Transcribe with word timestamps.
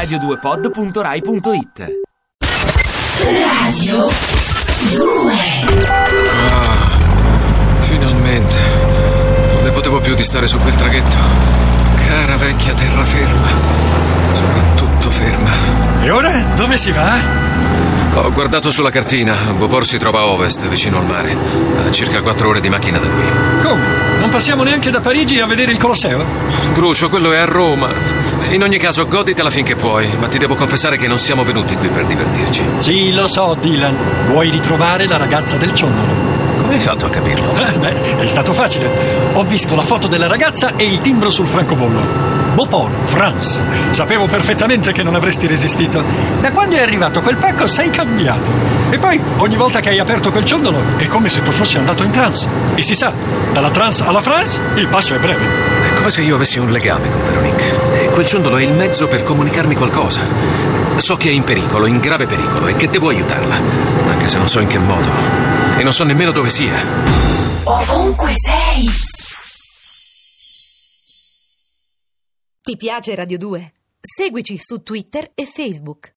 radio2pod.rai.it 0.00 1.92
Radio 3.22 4.08
2 4.96 5.32
Ah, 6.30 6.88
finalmente. 7.80 8.56
Non 9.52 9.62
ne 9.64 9.70
potevo 9.70 10.00
più 10.00 10.14
di 10.14 10.22
stare 10.24 10.46
su 10.46 10.56
quel 10.58 10.74
traghetto. 10.74 11.16
Cara 12.06 12.36
vecchia 12.38 12.72
terraferma. 12.72 13.48
Soprattutto 14.32 15.10
ferma. 15.10 15.50
E 16.02 16.10
ora 16.10 16.32
dove 16.54 16.78
si 16.78 16.92
va? 16.92 17.18
Ho 18.14 18.32
guardato 18.32 18.70
sulla 18.70 18.90
cartina. 18.90 19.34
Bopor 19.54 19.84
si 19.84 19.98
trova 19.98 20.20
a 20.20 20.26
ovest, 20.28 20.66
vicino 20.66 20.96
al 20.96 21.04
mare. 21.04 21.36
A 21.86 21.90
circa 21.92 22.22
quattro 22.22 22.48
ore 22.48 22.60
di 22.60 22.70
macchina 22.70 22.96
da 22.98 23.06
qui. 23.06 23.22
Come? 23.62 24.09
Non 24.30 24.38
passiamo 24.38 24.62
neanche 24.62 24.90
da 24.90 25.00
Parigi 25.00 25.40
a 25.40 25.46
vedere 25.46 25.72
il 25.72 25.78
Colosseo? 25.78 26.24
Grucio, 26.72 27.08
quello 27.08 27.32
è 27.32 27.38
a 27.38 27.46
Roma. 27.46 27.88
In 28.52 28.62
ogni 28.62 28.78
caso, 28.78 29.04
goditela 29.04 29.50
finché 29.50 29.74
puoi, 29.74 30.08
ma 30.20 30.28
ti 30.28 30.38
devo 30.38 30.54
confessare 30.54 30.96
che 30.96 31.08
non 31.08 31.18
siamo 31.18 31.42
venuti 31.42 31.74
qui 31.74 31.88
per 31.88 32.04
divertirci. 32.06 32.64
Sì, 32.78 33.12
lo 33.12 33.26
so, 33.26 33.56
Dylan. 33.60 33.92
Vuoi 34.28 34.50
ritrovare 34.50 35.08
la 35.08 35.16
ragazza 35.16 35.56
del 35.56 35.74
ciondolo? 35.74 36.29
Come 36.70 36.82
hai 36.82 36.88
fatto 36.88 37.06
a 37.06 37.10
capirlo? 37.10 37.52
Eh, 37.56 37.72
beh, 37.78 38.18
è 38.20 38.26
stato 38.28 38.52
facile. 38.52 38.88
Ho 39.32 39.42
visto 39.42 39.74
la 39.74 39.82
foto 39.82 40.06
della 40.06 40.28
ragazza 40.28 40.76
e 40.76 40.84
il 40.84 41.00
timbro 41.00 41.32
sul 41.32 41.48
francobollo. 41.48 41.98
Beauport, 42.54 42.92
France. 43.06 43.60
Sapevo 43.90 44.26
perfettamente 44.26 44.92
che 44.92 45.02
non 45.02 45.16
avresti 45.16 45.48
resistito. 45.48 46.00
Da 46.40 46.52
quando 46.52 46.76
è 46.76 46.80
arrivato 46.80 47.22
quel 47.22 47.34
pacco 47.34 47.66
sei 47.66 47.90
cambiato. 47.90 48.52
E 48.90 48.98
poi, 48.98 49.20
ogni 49.38 49.56
volta 49.56 49.80
che 49.80 49.88
hai 49.88 49.98
aperto 49.98 50.30
quel 50.30 50.44
ciondolo, 50.44 50.78
è 50.96 51.08
come 51.08 51.28
se 51.28 51.42
tu 51.42 51.50
fossi 51.50 51.76
andato 51.76 52.04
in 52.04 52.12
trance. 52.12 52.46
E 52.76 52.84
si 52.84 52.94
sa, 52.94 53.12
dalla 53.52 53.70
trance 53.70 54.04
alla 54.04 54.22
France, 54.22 54.60
il 54.76 54.86
passo 54.86 55.16
è 55.16 55.18
breve. 55.18 55.44
È 55.88 55.94
come 55.94 56.10
se 56.12 56.22
io 56.22 56.36
avessi 56.36 56.60
un 56.60 56.70
legame 56.70 57.10
con 57.10 57.24
Veronique. 57.24 58.00
E 58.00 58.10
quel 58.10 58.26
ciondolo 58.26 58.58
è 58.58 58.62
il 58.62 58.74
mezzo 58.74 59.08
per 59.08 59.24
comunicarmi 59.24 59.74
qualcosa. 59.74 60.20
So 60.98 61.16
che 61.16 61.30
è 61.30 61.32
in 61.32 61.42
pericolo, 61.42 61.86
in 61.86 61.98
grave 61.98 62.26
pericolo, 62.26 62.68
e 62.68 62.76
che 62.76 62.88
devo 62.88 63.08
aiutarla. 63.08 63.58
Anche 64.08 64.28
se 64.28 64.38
non 64.38 64.48
so 64.48 64.60
in 64.60 64.68
che 64.68 64.78
modo. 64.78 65.49
E 65.80 65.82
non 65.82 65.94
so 65.94 66.04
nemmeno 66.04 66.30
dove 66.30 66.50
sia. 66.50 66.74
Ovunque 67.64 68.32
sei 68.34 68.86
Ti 72.60 72.76
piace 72.76 73.14
Radio 73.14 73.38
2? 73.38 73.72
Seguici 73.98 74.58
su 74.58 74.82
Twitter 74.82 75.30
e 75.34 75.46
Facebook. 75.46 76.08